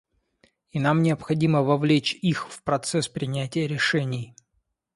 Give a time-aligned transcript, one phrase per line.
[0.71, 4.35] И нам необходимо вовлечь их в процесс принятия решений.